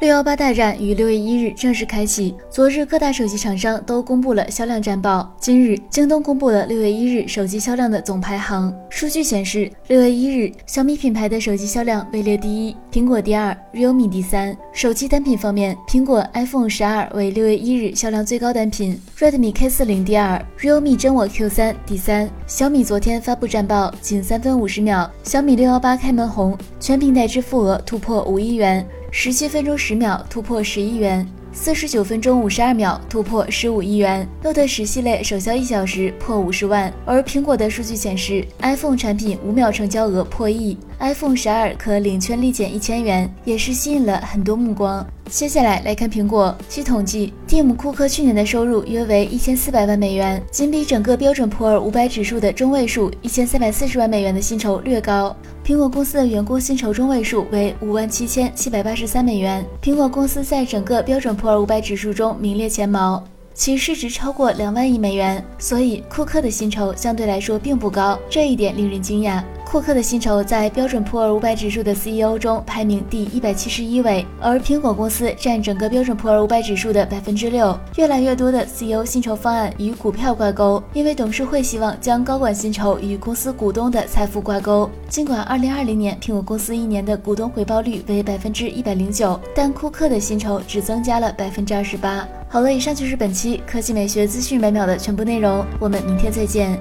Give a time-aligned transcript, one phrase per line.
[0.00, 2.32] 六幺八大战于六月一日正式开启。
[2.48, 5.28] 昨日各大手机厂商都公布了销量战报。
[5.40, 8.72] 今日，京东公布了六月一日手机销量的总排行。
[8.88, 14.56] 数据显示，六月一日，小米品牌的手机销量位列第一，苹果第二，realme 第三。
[14.72, 22.30] 手机单品方面，苹果 iPhone 十二为六月一日销量最高单品，Redmi K 四零第二，realme 真我 Q 三第三。
[22.46, 28.86] 小米昨天发布战报，仅三分五十秒，小米六幺八开门红，全平台支付额突破五亿元。
[29.10, 34.26] 十七分钟十秒突破十亿元，四十九分钟五十二秒突破十五亿元。
[34.42, 45.04] Note 十系列首销一小时破五十万，而苹果的数据显示，iPhone 产品五秒成交额破亿，iPhone 十二可领券立减一千元，也是吸引了很多目光。
[45.30, 46.56] 接下来来看苹果。
[46.70, 55.36] 据统计蒂姆·库克去年的收入约为一千四百万美元，仅比整个标准普尔五百指数的中位数一千三百四十万美元的薪酬略高。
[55.62, 59.62] 苹果公司的员工薪酬中位数为五万七千七百八十三美元。
[59.82, 63.22] 苹果公司在整个标准普尔五百指数中名列前茅，
[63.54, 69.40] 其市值超过两万亿美元，所以库克的薪酬相对来说并不高，这一点令人惊讶。
[69.70, 77.78] 库克的薪酬在标准普尔五百指数的 CEO 中排名第一百七十一位，而苹果公司占整个标准普尔五百指数的百分之六。
[77.96, 84.88] 越来越多的 CEO 薪酬方案与股票挂钩，因为董事会希望将高管薪酬与公司股东的财富挂钩。
[85.06, 92.26] 尽管二零二零年苹果公司一年的股东回报率为百分之一百零九，但库克的薪酬只增加了百分之二十八。
[92.48, 96.80] 好了，以上就是本期科技美学资讯每秒的全部内容，我们明天再见。